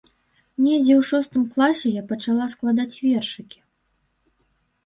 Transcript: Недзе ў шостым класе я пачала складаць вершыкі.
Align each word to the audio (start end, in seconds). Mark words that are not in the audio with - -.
Недзе 0.63 0.93
ў 0.99 1.01
шостым 1.09 1.43
класе 1.57 1.87
я 1.97 2.03
пачала 2.13 2.47
складаць 2.57 2.99
вершыкі. 3.05 3.59